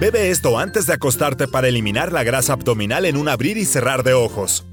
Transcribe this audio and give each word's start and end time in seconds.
Bebe 0.00 0.30
esto 0.30 0.60
antes 0.60 0.86
de 0.86 0.92
acostarte 0.92 1.48
para 1.48 1.66
eliminar 1.66 2.12
la 2.12 2.22
grasa 2.22 2.52
abdominal 2.52 3.04
en 3.04 3.16
un 3.16 3.28
abrir 3.28 3.56
y 3.56 3.64
cerrar 3.64 4.04
de 4.04 4.14
ojos. 4.14 4.64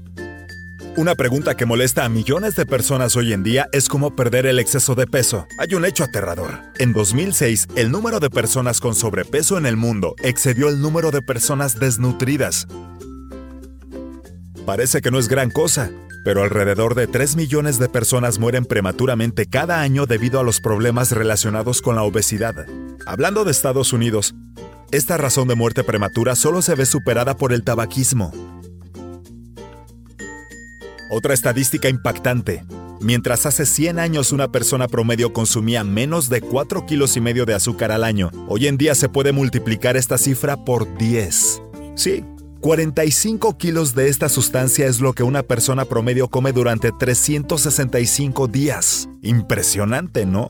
Una 0.96 1.16
pregunta 1.16 1.56
que 1.56 1.66
molesta 1.66 2.04
a 2.04 2.08
millones 2.08 2.54
de 2.54 2.64
personas 2.64 3.16
hoy 3.16 3.32
en 3.32 3.42
día 3.42 3.66
es 3.72 3.88
cómo 3.88 4.14
perder 4.14 4.46
el 4.46 4.60
exceso 4.60 4.94
de 4.94 5.08
peso. 5.08 5.48
Hay 5.58 5.74
un 5.74 5.84
hecho 5.84 6.04
aterrador. 6.04 6.60
En 6.78 6.92
2006, 6.92 7.66
el 7.74 7.90
número 7.90 8.20
de 8.20 8.30
personas 8.30 8.80
con 8.80 8.94
sobrepeso 8.94 9.58
en 9.58 9.66
el 9.66 9.76
mundo 9.76 10.14
excedió 10.22 10.68
el 10.68 10.80
número 10.80 11.10
de 11.10 11.22
personas 11.22 11.80
desnutridas. 11.80 12.68
Parece 14.64 15.00
que 15.00 15.10
no 15.10 15.18
es 15.18 15.26
gran 15.26 15.50
cosa, 15.50 15.90
pero 16.24 16.44
alrededor 16.44 16.94
de 16.94 17.08
3 17.08 17.34
millones 17.34 17.80
de 17.80 17.88
personas 17.88 18.38
mueren 18.38 18.64
prematuramente 18.64 19.46
cada 19.46 19.80
año 19.80 20.06
debido 20.06 20.38
a 20.38 20.44
los 20.44 20.60
problemas 20.60 21.10
relacionados 21.10 21.82
con 21.82 21.96
la 21.96 22.04
obesidad. 22.04 22.54
Hablando 23.06 23.44
de 23.44 23.50
Estados 23.50 23.92
Unidos, 23.92 24.34
esta 24.92 25.16
razón 25.16 25.48
de 25.48 25.54
muerte 25.54 25.84
prematura 25.84 26.36
solo 26.36 26.62
se 26.62 26.74
ve 26.74 26.86
superada 26.86 27.36
por 27.36 27.52
el 27.52 27.64
tabaquismo. 27.64 28.32
Otra 31.10 31.34
estadística 31.34 31.88
impactante. 31.88 32.64
Mientras 33.00 33.46
hace 33.46 33.66
100 33.66 33.98
años 33.98 34.32
una 34.32 34.50
persona 34.50 34.88
promedio 34.88 35.32
consumía 35.32 35.84
menos 35.84 36.28
de 36.28 36.40
4 36.40 36.86
kilos 36.86 37.16
y 37.16 37.20
medio 37.20 37.44
de 37.44 37.54
azúcar 37.54 37.92
al 37.92 38.04
año, 38.04 38.30
hoy 38.48 38.66
en 38.66 38.78
día 38.78 38.94
se 38.94 39.08
puede 39.08 39.32
multiplicar 39.32 39.96
esta 39.96 40.18
cifra 40.18 40.64
por 40.64 40.96
10. 40.96 41.62
Sí, 41.94 42.24
45 42.60 43.58
kilos 43.58 43.94
de 43.94 44.08
esta 44.08 44.28
sustancia 44.28 44.86
es 44.86 45.00
lo 45.00 45.12
que 45.12 45.22
una 45.22 45.42
persona 45.42 45.84
promedio 45.84 46.28
come 46.28 46.52
durante 46.52 46.90
365 46.90 48.48
días. 48.48 49.08
Impresionante, 49.22 50.26
¿no? 50.26 50.48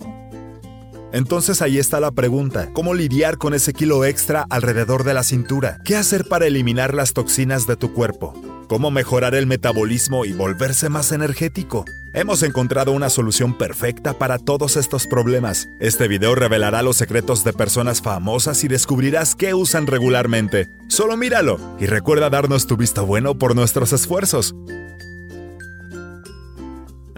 Entonces 1.12 1.62
ahí 1.62 1.78
está 1.78 2.00
la 2.00 2.10
pregunta, 2.10 2.70
¿cómo 2.72 2.94
lidiar 2.94 3.38
con 3.38 3.54
ese 3.54 3.72
kilo 3.72 4.04
extra 4.04 4.46
alrededor 4.50 5.04
de 5.04 5.14
la 5.14 5.22
cintura? 5.22 5.80
¿Qué 5.84 5.96
hacer 5.96 6.26
para 6.28 6.46
eliminar 6.46 6.94
las 6.94 7.12
toxinas 7.12 7.66
de 7.66 7.76
tu 7.76 7.92
cuerpo? 7.92 8.34
¿Cómo 8.68 8.90
mejorar 8.90 9.34
el 9.34 9.46
metabolismo 9.46 10.24
y 10.24 10.32
volverse 10.32 10.88
más 10.88 11.12
energético? 11.12 11.84
Hemos 12.12 12.42
encontrado 12.42 12.92
una 12.92 13.10
solución 13.10 13.56
perfecta 13.56 14.14
para 14.14 14.38
todos 14.38 14.76
estos 14.76 15.06
problemas. 15.06 15.68
Este 15.80 16.08
video 16.08 16.34
revelará 16.34 16.82
los 16.82 16.96
secretos 16.96 17.44
de 17.44 17.52
personas 17.52 18.02
famosas 18.02 18.64
y 18.64 18.68
descubrirás 18.68 19.34
qué 19.34 19.54
usan 19.54 19.86
regularmente. 19.86 20.68
Solo 20.88 21.16
míralo 21.16 21.60
y 21.78 21.86
recuerda 21.86 22.30
darnos 22.30 22.66
tu 22.66 22.76
visto 22.76 23.06
bueno 23.06 23.38
por 23.38 23.54
nuestros 23.54 23.92
esfuerzos. 23.92 24.54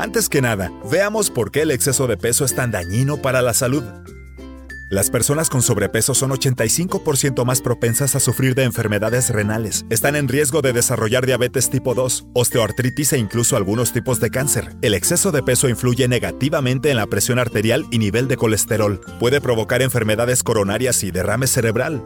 Antes 0.08 0.30
que 0.30 0.40
nada, 0.40 0.72
veamos 0.90 1.28
por 1.28 1.50
qué 1.50 1.60
el 1.60 1.70
exceso 1.70 2.06
de 2.06 2.16
peso 2.16 2.46
es 2.46 2.54
tan 2.54 2.70
dañino 2.70 3.18
para 3.18 3.42
la 3.42 3.52
salud. 3.52 3.84
Las 4.88 5.10
personas 5.10 5.50
con 5.50 5.60
sobrepeso 5.60 6.14
son 6.14 6.30
85% 6.30 7.44
más 7.44 7.60
propensas 7.60 8.16
a 8.16 8.20
sufrir 8.20 8.54
de 8.54 8.64
enfermedades 8.64 9.28
renales. 9.28 9.84
Están 9.90 10.16
en 10.16 10.26
riesgo 10.26 10.62
de 10.62 10.72
desarrollar 10.72 11.26
diabetes 11.26 11.68
tipo 11.68 11.92
2, 11.92 12.28
osteoartritis 12.32 13.12
e 13.12 13.18
incluso 13.18 13.58
algunos 13.58 13.92
tipos 13.92 14.18
de 14.18 14.30
cáncer. 14.30 14.74
El 14.80 14.94
exceso 14.94 15.30
de 15.30 15.42
peso 15.42 15.68
influye 15.68 16.08
negativamente 16.08 16.90
en 16.90 16.96
la 16.96 17.06
presión 17.06 17.38
arterial 17.38 17.84
y 17.90 17.98
nivel 17.98 18.28
de 18.28 18.38
colesterol. 18.38 19.02
Puede 19.20 19.42
provocar 19.42 19.82
enfermedades 19.82 20.42
coronarias 20.42 21.04
y 21.04 21.10
derrame 21.10 21.46
cerebral. 21.46 22.02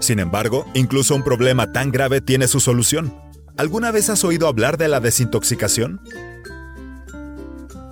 Sin 0.00 0.18
embargo, 0.18 0.66
incluso 0.74 1.14
un 1.14 1.22
problema 1.22 1.70
tan 1.70 1.92
grave 1.92 2.20
tiene 2.20 2.48
su 2.48 2.58
solución. 2.58 3.14
¿Alguna 3.56 3.92
vez 3.92 4.10
has 4.10 4.24
oído 4.24 4.48
hablar 4.48 4.78
de 4.78 4.88
la 4.88 4.98
desintoxicación? 4.98 6.00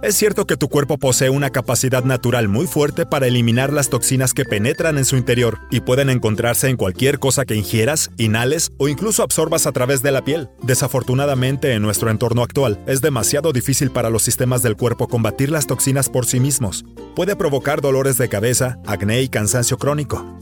Es 0.05 0.17
cierto 0.17 0.47
que 0.47 0.59
tu 0.59 0.69
cuerpo 0.69 0.99
posee 0.99 1.31
una 1.31 1.49
capacidad 1.49 2.05
natural 2.05 2.47
muy 2.47 2.67
fuerte 2.67 3.07
para 3.07 3.27
eliminar 3.27 3.73
las 3.73 3.89
toxinas 3.89 4.35
que 4.35 4.45
penetran 4.45 4.99
en 4.99 5.07
su 5.07 5.17
interior 5.17 5.61
y 5.71 5.81
pueden 5.81 6.11
encontrarse 6.11 6.69
en 6.69 6.77
cualquier 6.77 7.19
cosa 7.19 7.47
que 7.47 7.55
ingieras, 7.55 8.11
inhales 8.19 8.71
o 8.77 8.89
incluso 8.89 9.23
absorbas 9.23 9.67
a 9.67 9.73
través 9.73 10.03
de 10.03 10.13
la 10.13 10.23
piel. 10.23 10.51
Desafortunadamente, 10.63 11.73
en 11.73 11.81
nuestro 11.81 12.11
entorno 12.11 12.43
actual, 12.43 12.85
es 12.87 13.01
demasiado 13.01 13.51
difícil 13.55 13.91
para 13.91 14.11
los 14.11 14.23
sistemas 14.23 14.63
del 14.63 14.77
cuerpo 14.77 15.09
combatir 15.09 15.51
las 15.51 15.67
toxinas 15.67 16.11
por 16.11 16.27
sí 16.27 16.39
mismos. 16.39 16.85
Puede 17.17 17.35
provocar 17.35 17.81
dolores 17.81 18.19
de 18.19 18.29
cabeza, 18.29 18.77
acné 18.87 19.23
y 19.23 19.31
cansancio 19.31 19.79
crónico. 19.79 20.39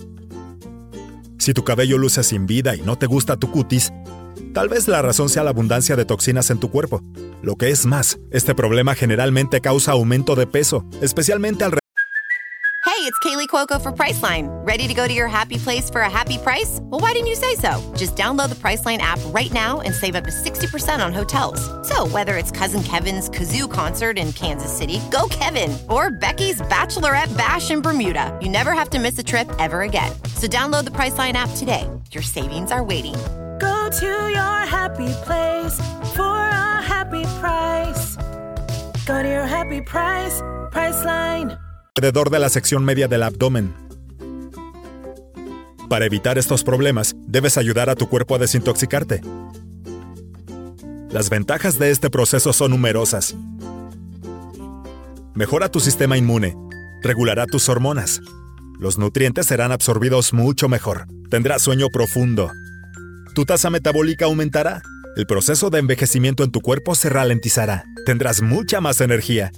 Si 1.38 1.54
tu 1.54 1.62
cabello 1.62 1.98
luce 1.98 2.24
sin 2.24 2.46
vida 2.46 2.74
y 2.74 2.80
no 2.80 2.98
te 2.98 3.06
gusta 3.06 3.36
tu 3.36 3.48
cutis, 3.52 3.92
Tal 4.52 4.68
vez 4.68 4.86
la 4.86 5.00
razón 5.00 5.30
sea 5.30 5.44
la 5.44 5.50
abundancia 5.50 5.96
de 5.96 6.04
toxinas 6.04 6.50
en 6.50 6.58
tu 6.58 6.70
cuerpo. 6.70 7.02
Lo 7.42 7.56
que 7.56 7.70
es 7.70 7.86
más, 7.86 8.20
este 8.30 8.54
problema 8.54 8.94
generalmente 8.94 9.60
causa 9.60 9.92
aumento 9.92 10.36
de 10.36 10.46
peso, 10.46 10.84
especialmente 11.00 11.64
al 11.64 11.72
Hey, 12.84 13.08
it's 13.08 13.18
Kaylee 13.18 13.48
Cuoco 13.48 13.80
for 13.80 13.90
Priceline. 13.90 14.48
Ready 14.64 14.86
to 14.86 14.94
go 14.94 15.08
to 15.08 15.12
your 15.12 15.26
happy 15.26 15.56
place 15.56 15.90
for 15.90 16.02
a 16.02 16.10
happy 16.10 16.38
price? 16.38 16.78
Well, 16.82 17.00
why 17.00 17.12
didn't 17.12 17.26
you 17.26 17.34
say 17.34 17.56
so? 17.56 17.80
Just 17.96 18.14
download 18.14 18.50
the 18.50 18.54
Priceline 18.54 18.98
app 18.98 19.18
right 19.34 19.52
now 19.52 19.80
and 19.80 19.92
save 19.92 20.14
up 20.14 20.22
to 20.22 20.30
60% 20.30 21.04
on 21.04 21.12
hotels. 21.12 21.60
So, 21.88 22.06
whether 22.08 22.36
it's 22.36 22.52
Cousin 22.52 22.84
Kevin's 22.84 23.28
Kazoo 23.28 23.68
concert 23.68 24.18
in 24.18 24.32
Kansas 24.32 24.70
City, 24.70 25.00
go 25.10 25.26
Kevin, 25.30 25.76
or 25.88 26.10
Becky's 26.10 26.60
Bachelorette 26.62 27.36
Bash 27.36 27.72
in 27.72 27.82
Bermuda, 27.82 28.38
you 28.40 28.48
never 28.48 28.72
have 28.72 28.90
to 28.90 29.00
miss 29.00 29.18
a 29.18 29.24
trip 29.24 29.50
ever 29.58 29.82
again. 29.82 30.12
So, 30.36 30.46
download 30.46 30.84
the 30.84 30.92
Priceline 30.92 31.34
app 31.34 31.50
today. 31.56 31.88
Your 32.12 32.22
savings 32.22 32.70
are 32.70 32.84
waiting 32.84 33.16
Go 33.62 33.88
to 34.00 34.28
your 34.28 34.58
happy 34.66 35.08
place 35.24 35.74
for 36.16 36.22
a 36.22 36.80
happy 36.82 37.01
alrededor 41.96 42.30
de 42.30 42.38
la 42.38 42.48
sección 42.48 42.84
media 42.84 43.06
del 43.06 43.22
abdomen. 43.22 43.74
Para 45.88 46.06
evitar 46.06 46.38
estos 46.38 46.64
problemas, 46.64 47.14
debes 47.26 47.58
ayudar 47.58 47.90
a 47.90 47.94
tu 47.94 48.08
cuerpo 48.08 48.34
a 48.34 48.38
desintoxicarte. 48.38 49.20
Las 51.10 51.28
ventajas 51.28 51.78
de 51.78 51.90
este 51.90 52.08
proceso 52.08 52.52
son 52.54 52.70
numerosas. 52.70 53.34
Mejora 55.34 55.68
tu 55.68 55.80
sistema 55.80 56.16
inmune, 56.16 56.56
regulará 57.02 57.44
tus 57.46 57.68
hormonas. 57.68 58.22
Los 58.78 58.98
nutrientes 58.98 59.46
serán 59.46 59.70
absorbidos 59.70 60.32
mucho 60.32 60.68
mejor. 60.68 61.06
Tendrás 61.28 61.62
sueño 61.62 61.88
profundo. 61.92 62.50
Tu 63.34 63.44
tasa 63.44 63.68
metabólica 63.70 64.24
aumentará. 64.24 64.82
El 65.14 65.26
proceso 65.26 65.68
de 65.68 65.78
envejecimiento 65.78 66.42
en 66.42 66.50
tu 66.50 66.62
cuerpo 66.62 66.94
se 66.94 67.10
ralentizará. 67.10 67.84
Tendrás 68.06 68.40
mucha 68.40 68.80
más 68.80 69.00
energía. 69.02 69.52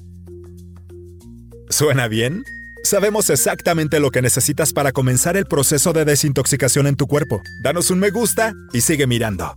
¿Suena 1.70 2.08
bien? 2.08 2.42
Sabemos 2.82 3.30
exactamente 3.30 4.00
lo 4.00 4.10
que 4.10 4.20
necesitas 4.20 4.72
para 4.72 4.90
comenzar 4.90 5.36
el 5.36 5.46
proceso 5.46 5.92
de 5.92 6.04
desintoxicación 6.04 6.88
en 6.88 6.96
tu 6.96 7.06
cuerpo. 7.06 7.40
Danos 7.62 7.90
un 7.90 8.00
me 8.00 8.10
gusta 8.10 8.52
y 8.72 8.80
sigue 8.80 9.06
mirando. 9.06 9.56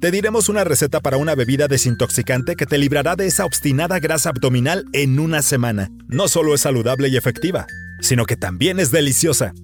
Te 0.00 0.10
diremos 0.10 0.50
una 0.50 0.64
receta 0.64 1.00
para 1.00 1.16
una 1.16 1.34
bebida 1.34 1.66
desintoxicante 1.66 2.54
que 2.54 2.66
te 2.66 2.76
librará 2.76 3.16
de 3.16 3.26
esa 3.26 3.46
obstinada 3.46 4.00
grasa 4.00 4.28
abdominal 4.28 4.84
en 4.92 5.18
una 5.18 5.40
semana. 5.40 5.90
No 6.08 6.28
solo 6.28 6.54
es 6.54 6.60
saludable 6.60 7.08
y 7.08 7.16
efectiva, 7.16 7.66
sino 8.00 8.26
que 8.26 8.36
también 8.36 8.80
es 8.80 8.90
deliciosa. 8.90 9.54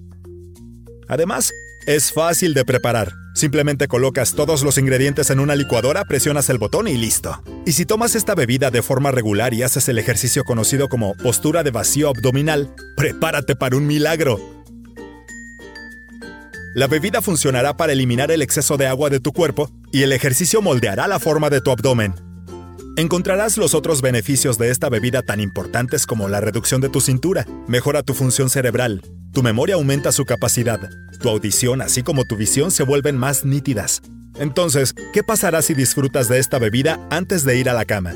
Además, 1.07 1.51
es 1.89 2.13
fácil 2.13 2.53
de 2.53 2.65
preparar. 2.65 3.15
Simplemente 3.33 3.87
colocas 3.87 4.35
todos 4.35 4.61
los 4.61 4.77
ingredientes 4.77 5.31
en 5.31 5.39
una 5.39 5.55
licuadora, 5.55 6.05
presionas 6.05 6.47
el 6.51 6.59
botón 6.59 6.87
y 6.87 6.95
listo. 6.95 7.41
Y 7.65 7.71
si 7.71 7.87
tomas 7.87 8.13
esta 8.13 8.35
bebida 8.35 8.69
de 8.69 8.83
forma 8.83 9.09
regular 9.09 9.55
y 9.55 9.63
haces 9.63 9.89
el 9.89 9.97
ejercicio 9.97 10.43
conocido 10.43 10.87
como 10.87 11.15
postura 11.15 11.63
de 11.63 11.71
vacío 11.71 12.09
abdominal, 12.09 12.75
prepárate 12.95 13.55
para 13.55 13.75
un 13.75 13.87
milagro. 13.87 14.39
La 16.75 16.85
bebida 16.85 17.23
funcionará 17.23 17.75
para 17.75 17.93
eliminar 17.93 18.29
el 18.29 18.43
exceso 18.43 18.77
de 18.77 18.85
agua 18.85 19.09
de 19.09 19.19
tu 19.19 19.33
cuerpo 19.33 19.71
y 19.91 20.03
el 20.03 20.11
ejercicio 20.11 20.61
moldeará 20.61 21.07
la 21.07 21.17
forma 21.17 21.49
de 21.49 21.59
tu 21.59 21.71
abdomen. 21.71 22.13
Encontrarás 22.97 23.57
los 23.57 23.73
otros 23.73 24.01
beneficios 24.01 24.57
de 24.57 24.69
esta 24.71 24.89
bebida 24.89 25.21
tan 25.21 25.39
importantes 25.39 26.05
como 26.05 26.27
la 26.27 26.41
reducción 26.41 26.81
de 26.81 26.89
tu 26.89 27.01
cintura, 27.01 27.45
mejora 27.67 28.03
tu 28.03 28.13
función 28.13 28.49
cerebral, 28.49 29.01
tu 29.31 29.41
memoria 29.43 29.75
aumenta 29.75 30.11
su 30.11 30.25
capacidad, 30.25 30.79
tu 31.21 31.29
audición 31.29 31.81
así 31.81 32.03
como 32.03 32.25
tu 32.25 32.35
visión 32.35 32.71
se 32.71 32.83
vuelven 32.83 33.17
más 33.17 33.45
nítidas. 33.45 34.01
Entonces, 34.37 34.93
¿qué 35.13 35.23
pasará 35.23 35.61
si 35.61 35.73
disfrutas 35.73 36.27
de 36.29 36.39
esta 36.39 36.59
bebida 36.59 36.99
antes 37.09 37.45
de 37.45 37.57
ir 37.57 37.69
a 37.69 37.73
la 37.73 37.85
cama? 37.85 38.13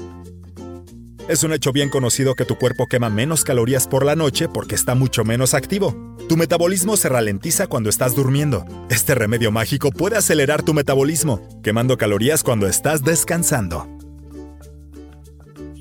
Es 1.29 1.43
un 1.43 1.53
hecho 1.53 1.71
bien 1.71 1.89
conocido 1.89 2.35
que 2.35 2.43
tu 2.43 2.57
cuerpo 2.57 2.87
quema 2.87 3.09
menos 3.09 3.45
calorías 3.45 3.87
por 3.87 4.05
la 4.05 4.15
noche 4.15 4.49
porque 4.49 4.75
está 4.75 4.93
mucho 4.93 5.23
menos 5.23 5.53
activo. 5.53 5.95
Tu 6.27 6.35
metabolismo 6.35 6.97
se 6.97 7.07
ralentiza 7.07 7.67
cuando 7.67 7.89
estás 7.89 8.15
durmiendo. 8.15 8.65
Este 8.89 9.15
remedio 9.15 9.49
mágico 9.51 9.91
puede 9.91 10.17
acelerar 10.17 10.63
tu 10.63 10.73
metabolismo, 10.73 11.61
quemando 11.63 11.97
calorías 11.97 12.43
cuando 12.43 12.67
estás 12.67 13.03
descansando. 13.03 13.87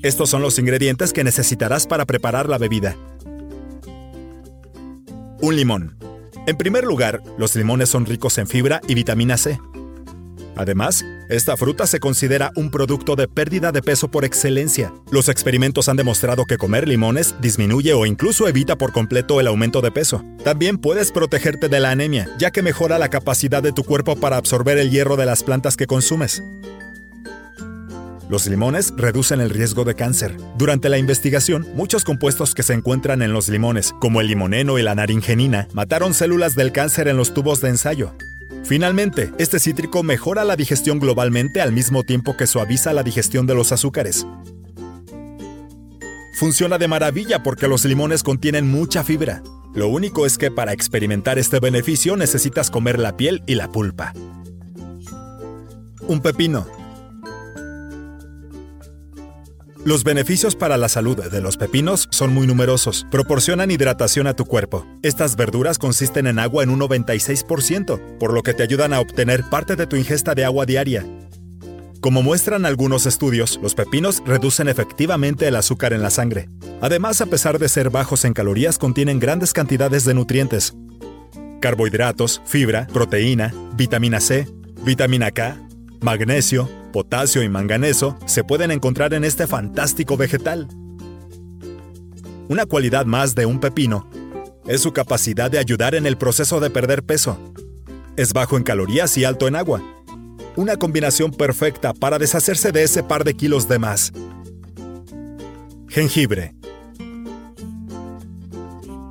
Estos 0.03 0.29
son 0.29 0.41
los 0.41 0.59
ingredientes 0.59 1.13
que 1.13 1.23
necesitarás 1.23 1.87
para 1.87 2.05
preparar 2.05 2.49
la 2.49 2.57
bebida. 2.57 2.97
Un 5.41 5.55
limón. 5.55 5.95
En 6.45 6.57
primer 6.57 6.83
lugar, 6.83 7.23
los 7.37 7.55
limones 7.55 7.87
son 7.87 8.05
ricos 8.05 8.37
en 8.37 8.45
fibra 8.45 8.81
y 8.85 8.95
vitamina 8.95 9.37
C. 9.37 9.57
Además, 10.57 11.05
esta 11.29 11.55
fruta 11.55 11.87
se 11.87 12.01
considera 12.01 12.51
un 12.57 12.69
producto 12.69 13.15
de 13.15 13.29
pérdida 13.29 13.71
de 13.71 13.81
peso 13.81 14.11
por 14.11 14.25
excelencia. 14.25 14.93
Los 15.09 15.29
experimentos 15.29 15.87
han 15.87 15.95
demostrado 15.95 16.43
que 16.45 16.57
comer 16.57 16.85
limones 16.85 17.33
disminuye 17.39 17.93
o 17.93 18.05
incluso 18.05 18.49
evita 18.49 18.77
por 18.77 18.91
completo 18.91 19.39
el 19.39 19.47
aumento 19.47 19.79
de 19.79 19.91
peso. 19.91 20.21
También 20.43 20.79
puedes 20.79 21.13
protegerte 21.13 21.69
de 21.69 21.79
la 21.79 21.91
anemia, 21.91 22.29
ya 22.37 22.51
que 22.51 22.61
mejora 22.61 22.99
la 22.99 23.09
capacidad 23.09 23.63
de 23.63 23.71
tu 23.71 23.85
cuerpo 23.85 24.17
para 24.17 24.35
absorber 24.35 24.77
el 24.79 24.91
hierro 24.91 25.15
de 25.15 25.25
las 25.25 25.43
plantas 25.43 25.77
que 25.77 25.87
consumes. 25.87 26.43
Los 28.29 28.47
limones 28.47 28.93
reducen 28.95 29.41
el 29.41 29.49
riesgo 29.49 29.83
de 29.83 29.95
cáncer. 29.95 30.37
Durante 30.57 30.89
la 30.89 30.97
investigación, 30.97 31.67
muchos 31.75 32.03
compuestos 32.03 32.55
que 32.55 32.63
se 32.63 32.73
encuentran 32.73 33.21
en 33.21 33.33
los 33.33 33.49
limones, 33.49 33.93
como 33.99 34.21
el 34.21 34.27
limoneno 34.27 34.79
y 34.79 34.81
la 34.81 34.95
naringenina, 34.95 35.67
mataron 35.73 36.13
células 36.13 36.55
del 36.55 36.71
cáncer 36.71 37.07
en 37.07 37.17
los 37.17 37.33
tubos 37.33 37.59
de 37.61 37.69
ensayo. 37.69 38.15
Finalmente, 38.63 39.31
este 39.37 39.59
cítrico 39.59 40.03
mejora 40.03 40.45
la 40.45 40.55
digestión 40.55 40.99
globalmente 40.99 41.61
al 41.61 41.73
mismo 41.73 42.03
tiempo 42.03 42.37
que 42.37 42.47
suaviza 42.47 42.93
la 42.93 43.03
digestión 43.03 43.45
de 43.45 43.55
los 43.55 43.73
azúcares. 43.73 44.25
Funciona 46.35 46.77
de 46.77 46.87
maravilla 46.87 47.43
porque 47.43 47.67
los 47.67 47.83
limones 47.83 48.23
contienen 48.23 48.67
mucha 48.69 49.03
fibra. 49.03 49.43
Lo 49.73 49.89
único 49.89 50.25
es 50.25 50.37
que 50.37 50.49
para 50.49 50.71
experimentar 50.71 51.37
este 51.39 51.59
beneficio 51.59 52.15
necesitas 52.15 52.71
comer 52.71 52.99
la 52.99 53.17
piel 53.17 53.43
y 53.47 53.55
la 53.55 53.69
pulpa. 53.69 54.13
Un 56.07 56.21
pepino. 56.21 56.82
Los 59.85 60.05
beneficios 60.05 60.55
para 60.55 60.77
la 60.77 60.87
salud 60.87 61.21
de 61.29 61.41
los 61.41 61.57
pepinos 61.57 62.07
son 62.09 62.33
muy 62.33 62.47
numerosos. 62.47 63.05
Proporcionan 63.11 63.69
hidratación 63.69 64.27
a 64.27 64.33
tu 64.33 64.45
cuerpo. 64.45 64.87
Estas 65.01 65.35
verduras 65.35 65.77
consisten 65.77 66.25
en 66.25 66.39
agua 66.39 66.63
en 66.63 66.69
un 66.69 66.79
96%, 66.79 68.17
por 68.17 68.31
lo 68.31 68.43
que 68.43 68.53
te 68.53 68.63
ayudan 68.63 68.93
a 68.93 69.01
obtener 69.01 69.43
parte 69.49 69.75
de 69.75 69.85
tu 69.85 69.97
ingesta 69.97 70.35
de 70.35 70.45
agua 70.45 70.65
diaria. 70.65 71.05
Como 71.99 72.21
muestran 72.21 72.65
algunos 72.65 73.05
estudios, 73.05 73.59
los 73.61 73.75
pepinos 73.75 74.23
reducen 74.25 74.69
efectivamente 74.69 75.49
el 75.49 75.55
azúcar 75.57 75.91
en 75.91 76.01
la 76.01 76.11
sangre. 76.11 76.47
Además, 76.79 77.19
a 77.19 77.25
pesar 77.25 77.59
de 77.59 77.67
ser 77.67 77.89
bajos 77.89 78.23
en 78.23 78.31
calorías, 78.31 78.77
contienen 78.77 79.19
grandes 79.19 79.51
cantidades 79.51 80.05
de 80.05 80.13
nutrientes. 80.13 80.73
Carbohidratos, 81.59 82.41
fibra, 82.45 82.87
proteína, 82.87 83.53
vitamina 83.75 84.21
C, 84.21 84.47
vitamina 84.85 85.31
K, 85.31 85.57
magnesio, 85.99 86.69
potasio 86.93 87.43
y 87.43 87.49
manganeso 87.49 88.17
se 88.25 88.45
pueden 88.45 88.71
encontrar 88.71 89.13
en 89.13 89.25
este 89.25 89.47
fantástico 89.47 90.15
vegetal. 90.15 90.69
Una 92.47 92.65
cualidad 92.65 93.05
más 93.05 93.35
de 93.35 93.45
un 93.45 93.59
pepino 93.59 94.09
es 94.65 94.79
su 94.79 94.93
capacidad 94.93 95.51
de 95.51 95.59
ayudar 95.59 95.95
en 95.95 96.05
el 96.05 96.17
proceso 96.17 96.61
de 96.61 96.69
perder 96.69 97.03
peso. 97.03 97.37
Es 98.15 98.31
bajo 98.31 98.55
en 98.55 98.63
calorías 98.63 99.17
y 99.17 99.25
alto 99.25 99.49
en 99.49 99.57
agua. 99.57 99.81
Una 100.55 100.77
combinación 100.77 101.31
perfecta 101.31 101.93
para 101.93 102.19
deshacerse 102.19 102.71
de 102.71 102.83
ese 102.83 103.03
par 103.03 103.25
de 103.25 103.33
kilos 103.33 103.67
de 103.67 103.79
más. 103.79 104.13
Jengibre. 105.89 106.55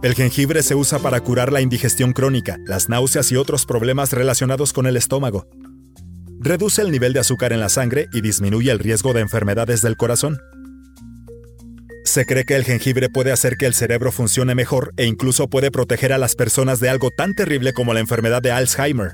El 0.03 0.15
jengibre 0.15 0.63
se 0.63 0.75
usa 0.75 0.99
para 0.99 1.21
curar 1.21 1.53
la 1.53 1.61
indigestión 1.61 2.13
crónica, 2.13 2.59
las 2.65 2.89
náuseas 2.89 3.31
y 3.31 3.37
otros 3.37 3.67
problemas 3.67 4.13
relacionados 4.13 4.73
con 4.73 4.87
el 4.87 4.97
estómago 4.97 5.47
reduce 6.43 6.83
el 6.83 6.91
nivel 6.91 7.13
de 7.13 7.21
azúcar 7.21 7.53
en 7.53 7.61
la 7.61 7.69
sangre 7.69 8.09
y 8.13 8.21
disminuye 8.21 8.71
el 8.71 8.79
riesgo 8.79 9.13
de 9.13 9.21
enfermedades 9.21 9.81
del 9.81 9.97
corazón. 9.97 10.39
Se 12.05 12.27
cree 12.27 12.45
que 12.45 12.57
el 12.57 12.65
jengibre 12.65 13.09
puede 13.09 13.31
hacer 13.31 13.57
que 13.57 13.67
el 13.67 13.75
cerebro 13.75 14.11
funcione 14.11 14.55
mejor 14.55 14.93
e 14.97 15.07
incluso 15.07 15.49
puede 15.49 15.71
proteger 15.71 16.13
a 16.13 16.19
las 16.19 16.35
personas 16.35 16.81
de 16.81 16.89
algo 16.89 17.11
tan 17.11 17.35
terrible 17.35 17.73
como 17.73 17.95
la 17.95 18.01
enfermedad 18.01 18.43
de 18.43 18.51
Alzheimer. 18.51 19.13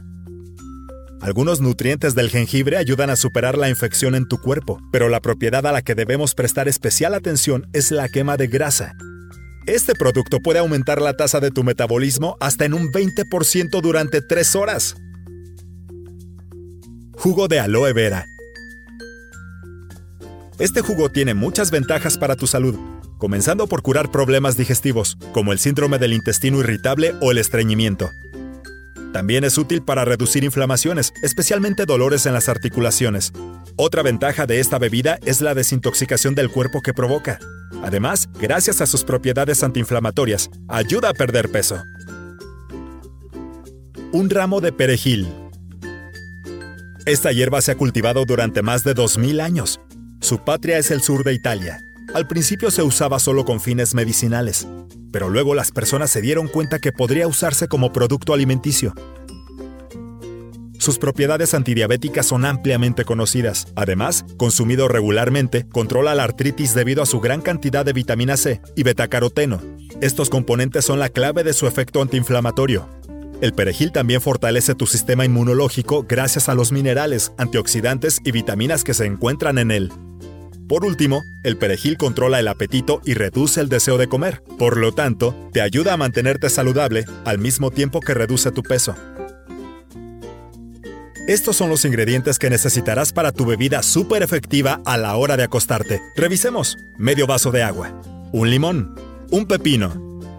Algunos 1.21 1.61
nutrientes 1.61 2.15
del 2.15 2.31
jengibre 2.31 2.77
ayudan 2.77 3.11
a 3.11 3.17
superar 3.17 3.59
la 3.59 3.69
infección 3.69 4.15
en 4.15 4.27
tu 4.27 4.39
cuerpo, 4.39 4.81
pero 4.93 5.09
la 5.09 5.21
propiedad 5.21 5.67
a 5.67 5.73
la 5.73 5.83
que 5.83 5.95
debemos 5.95 6.35
prestar 6.35 6.69
especial 6.69 7.13
atención 7.13 7.69
es 7.73 7.91
la 7.91 8.09
quema 8.09 8.37
de 8.37 8.47
grasa. 8.47 8.95
Este 9.67 9.95
producto 9.95 10.39
puede 10.41 10.61
aumentar 10.61 11.03
la 11.03 11.15
tasa 11.15 11.41
de 11.41 11.51
tu 11.51 11.65
metabolismo 11.65 12.37
hasta 12.41 12.65
en 12.65 12.73
un 12.73 12.91
20% 12.91 13.83
durante 13.83 14.23
3 14.23 14.57
horas. 14.57 14.95
Jugo 17.19 17.49
de 17.49 17.59
aloe 17.59 17.93
vera. 17.93 18.29
Este 20.61 20.83
jugo 20.83 21.11
tiene 21.11 21.35
muchas 21.35 21.73
ventajas 21.73 22.17
para 22.17 22.37
tu 22.37 22.47
salud, 22.47 22.77
comenzando 23.19 23.67
por 23.67 23.83
curar 23.83 24.13
problemas 24.13 24.57
digestivos, 24.57 25.19
como 25.33 25.53
el 25.53 25.59
síndrome 25.59 25.99
del 25.99 26.13
intestino 26.13 26.61
irritable 26.61 27.17
o 27.21 27.33
el 27.33 27.39
estreñimiento. 27.39 28.09
También 29.13 29.43
es 29.43 29.59
útil 29.59 29.83
para 29.83 30.05
reducir 30.05 30.45
inflamaciones, 30.45 31.13
especialmente 31.25 31.87
dolores 31.87 32.25
en 32.27 32.35
las 32.35 32.49
articulaciones. 32.49 33.33
Otra 33.75 34.05
ventaja 34.05 34.47
de 34.47 34.61
esta 34.61 34.79
bebida 34.79 35.19
es 35.25 35.41
la 35.41 35.55
desintoxicación 35.55 36.37
del 36.37 36.51
cuerpo 36.51 36.83
que 36.83 36.95
provoca. 36.95 37.41
Además, 37.83 38.29
gracias 38.41 38.81
a 38.81 38.87
sus 38.87 39.03
propiedades 39.03 39.65
antiinflamatorias, 39.65 40.51
ayuda 40.69 41.09
a 41.09 41.15
perder 41.15 41.51
peso. 41.51 41.83
Un 44.13 44.31
ramo 44.31 44.61
de 44.61 44.71
perejil. 44.71 45.27
Esta 47.09 47.33
hierba 47.33 47.63
se 47.63 47.73
ha 47.73 47.75
cultivado 47.75 48.27
durante 48.27 48.61
más 48.61 48.85
de 48.85 48.95
2.000 48.95 49.41
años. 49.41 49.81
Su 50.21 50.45
patria 50.45 50.77
es 50.77 50.91
el 50.91 51.01
sur 51.01 51.25
de 51.25 51.33
Italia. 51.33 51.81
Al 52.13 52.29
principio 52.29 52.71
se 52.71 52.83
usaba 52.83 53.19
solo 53.19 53.47
con 53.47 53.63
fines 53.63 53.95
medicinales, 53.95 54.69
pero 55.11 55.31
luego 55.31 55.55
las 55.55 55.71
personas 55.73 56.11
se 56.11 56.21
dieron 56.21 56.49
cuenta 56.49 56.81
que 56.81 56.93
podría 56.93 57.27
usarse 57.27 57.67
como 57.67 57.95
producto 57.95 58.35
alimenticio. 58.35 58.93
Sus 60.79 60.99
propiedades 60.99 61.55
antidiabéticas 61.55 62.27
son 62.27 62.45
ampliamente 62.45 63.07
conocidas. 63.07 63.69
Además, 63.75 64.27
consumido 64.37 64.87
regularmente, 64.87 65.67
controla 65.67 66.15
la 66.15 66.25
artritis 66.25 66.75
debido 66.75 67.03
a 67.03 67.07
su 67.07 67.21
gran 67.21 67.41
cantidad 67.41 67.87
de 67.87 67.95
vitamina 67.95 68.37
C 68.37 68.61
y 68.77 68.83
betacaroteno. 68.83 69.63
Estos 70.03 70.29
componentes 70.29 70.85
son 70.85 70.99
la 70.99 71.09
clave 71.09 71.43
de 71.43 71.55
su 71.55 71.67
efecto 71.67 72.03
antiinflamatorio. 72.03 72.98
El 73.41 73.53
perejil 73.53 73.93
también 73.93 74.21
fortalece 74.21 74.75
tu 74.75 74.87
sistema 74.87 75.25
inmunológico 75.25 76.05
gracias 76.09 76.49
a 76.49 76.55
los 76.55 76.73
minerales, 76.73 77.33
antioxidantes 77.39 78.21
y 78.25 78.33
vitaminas 78.33 78.83
que 78.83 78.95
se 78.95 79.07
encuentran 79.07 79.59
en 79.59 79.71
él. 79.71 79.93
Por 80.69 80.85
último, 80.85 81.23
el 81.45 81.57
perejil 81.57 81.97
controla 81.97 82.41
el 82.41 82.49
apetito 82.49 83.01
y 83.05 83.15
reduce 83.15 83.61
el 83.61 83.69
deseo 83.69 83.97
de 83.97 84.09
comer. 84.09 84.43
Por 84.59 84.77
lo 84.77 84.93
tanto, 84.93 85.37
te 85.53 85.61
ayuda 85.61 85.93
a 85.93 85.97
mantenerte 85.97 86.51
saludable 86.51 87.05
al 87.25 87.39
mismo 87.39 87.71
tiempo 87.71 88.01
que 88.01 88.13
reduce 88.13 88.51
tu 88.51 88.63
peso. 88.65 88.97
Estos 91.29 91.57
son 91.57 91.71
los 91.71 91.85
ingredientes 91.85 92.39
que 92.39 92.51
necesitarás 92.51 93.13
para 93.13 93.33
tu 93.33 93.47
bebida 93.47 93.83
súper 93.83 94.23
efectiva 94.23 94.81
a 94.85 94.97
la 94.97 95.15
hora 95.15 95.37
de 95.37 95.45
acostarte. 95.45 96.01
Revisemos. 96.17 96.77
Medio 96.99 97.27
vaso 97.27 97.53
de 97.53 97.63
agua. 97.63 98.03
Un 98.33 98.51
limón. 98.51 98.97
Un 99.31 99.47
pepino. 99.47 99.93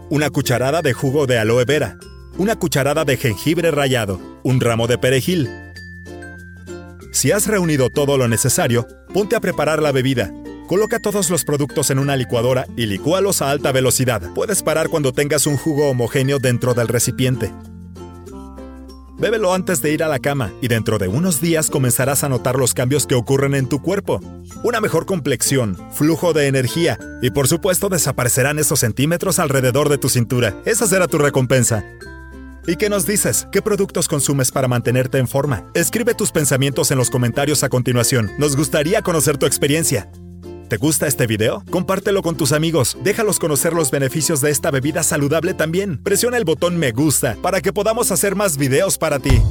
Una 0.09 0.29
cucharada 0.31 0.81
de 0.81 0.93
jugo 0.93 1.27
de 1.27 1.39
aloe 1.39 1.63
vera 1.63 1.97
una 2.39 2.55
cucharada 2.55 3.03
de 3.03 3.17
jengibre 3.17 3.69
rallado, 3.69 4.19
un 4.43 4.61
ramo 4.61 4.87
de 4.87 4.97
perejil. 4.97 5.49
Si 7.11 7.33
has 7.33 7.47
reunido 7.47 7.89
todo 7.89 8.17
lo 8.17 8.29
necesario, 8.29 8.87
ponte 9.13 9.35
a 9.35 9.41
preparar 9.41 9.81
la 9.81 9.91
bebida. 9.91 10.31
Coloca 10.65 10.99
todos 10.99 11.29
los 11.29 11.43
productos 11.43 11.89
en 11.89 11.99
una 11.99 12.15
licuadora 12.15 12.65
y 12.77 12.85
licúalos 12.85 13.41
a 13.41 13.51
alta 13.51 13.73
velocidad. 13.73 14.21
Puedes 14.33 14.63
parar 14.63 14.87
cuando 14.87 15.11
tengas 15.11 15.47
un 15.47 15.57
jugo 15.57 15.89
homogéneo 15.89 16.39
dentro 16.39 16.73
del 16.73 16.87
recipiente. 16.87 17.51
Bébelo 19.17 19.53
antes 19.53 19.81
de 19.81 19.91
ir 19.91 20.01
a 20.01 20.07
la 20.07 20.19
cama 20.19 20.53
y 20.61 20.69
dentro 20.69 20.97
de 20.97 21.09
unos 21.09 21.41
días 21.41 21.69
comenzarás 21.69 22.23
a 22.23 22.29
notar 22.29 22.55
los 22.55 22.73
cambios 22.73 23.05
que 23.05 23.15
ocurren 23.15 23.53
en 23.53 23.67
tu 23.67 23.81
cuerpo. 23.81 24.21
Una 24.63 24.79
mejor 24.79 25.05
complexión, 25.05 25.77
flujo 25.91 26.31
de 26.31 26.47
energía 26.47 26.97
y 27.21 27.31
por 27.31 27.49
supuesto 27.49 27.89
desaparecerán 27.89 28.59
esos 28.59 28.79
centímetros 28.79 29.39
alrededor 29.39 29.89
de 29.89 29.97
tu 29.97 30.07
cintura. 30.07 30.55
Esa 30.63 30.87
será 30.87 31.07
tu 31.07 31.17
recompensa. 31.17 31.83
¿Y 32.67 32.75
qué 32.75 32.89
nos 32.89 33.05
dices? 33.05 33.47
¿Qué 33.51 33.61
productos 33.61 34.07
consumes 34.07 34.51
para 34.51 34.67
mantenerte 34.67 35.17
en 35.17 35.27
forma? 35.27 35.65
Escribe 35.73 36.13
tus 36.13 36.31
pensamientos 36.31 36.91
en 36.91 36.97
los 36.97 37.09
comentarios 37.09 37.63
a 37.63 37.69
continuación. 37.69 38.31
Nos 38.37 38.55
gustaría 38.55 39.01
conocer 39.01 39.37
tu 39.37 39.45
experiencia. 39.45 40.09
¿Te 40.69 40.77
gusta 40.77 41.07
este 41.07 41.25
video? 41.25 41.63
Compártelo 41.71 42.21
con 42.21 42.35
tus 42.35 42.51
amigos. 42.51 42.95
Déjalos 43.03 43.39
conocer 43.39 43.73
los 43.73 43.89
beneficios 43.89 44.39
de 44.41 44.51
esta 44.51 44.69
bebida 44.69 45.01
saludable 45.01 45.55
también. 45.55 45.97
Presiona 46.03 46.37
el 46.37 46.45
botón 46.45 46.77
me 46.77 46.91
gusta 46.91 47.35
para 47.41 47.59
que 47.59 47.73
podamos 47.73 48.11
hacer 48.11 48.35
más 48.35 48.55
videos 48.55 48.99
para 48.99 49.17
ti. 49.17 49.41